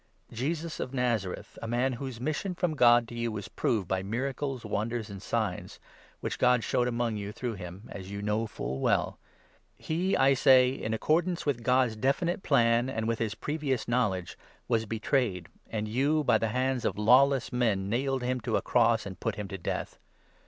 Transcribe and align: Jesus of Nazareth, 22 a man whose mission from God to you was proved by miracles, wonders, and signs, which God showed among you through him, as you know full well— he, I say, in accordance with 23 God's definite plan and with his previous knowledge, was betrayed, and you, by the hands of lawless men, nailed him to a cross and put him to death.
Jesus 0.33 0.79
of 0.79 0.95
Nazareth, 0.95 1.59
22 1.59 1.59
a 1.61 1.67
man 1.67 1.93
whose 1.93 2.19
mission 2.19 2.55
from 2.55 2.73
God 2.73 3.07
to 3.07 3.13
you 3.13 3.31
was 3.31 3.47
proved 3.47 3.87
by 3.87 4.01
miracles, 4.01 4.65
wonders, 4.65 5.11
and 5.11 5.21
signs, 5.21 5.79
which 6.21 6.39
God 6.39 6.63
showed 6.63 6.87
among 6.87 7.17
you 7.17 7.31
through 7.31 7.53
him, 7.53 7.87
as 7.91 8.09
you 8.09 8.19
know 8.23 8.47
full 8.47 8.79
well— 8.79 9.19
he, 9.75 10.17
I 10.17 10.33
say, 10.33 10.69
in 10.71 10.95
accordance 10.95 11.45
with 11.45 11.57
23 11.57 11.63
God's 11.65 11.95
definite 11.97 12.41
plan 12.41 12.89
and 12.89 13.07
with 13.07 13.19
his 13.19 13.35
previous 13.35 13.87
knowledge, 13.87 14.39
was 14.67 14.87
betrayed, 14.87 15.49
and 15.69 15.87
you, 15.87 16.23
by 16.23 16.39
the 16.39 16.47
hands 16.49 16.83
of 16.83 16.97
lawless 16.97 17.53
men, 17.53 17.87
nailed 17.87 18.23
him 18.23 18.39
to 18.41 18.57
a 18.57 18.61
cross 18.63 19.05
and 19.05 19.19
put 19.19 19.35
him 19.35 19.47
to 19.49 19.57
death. 19.59 19.99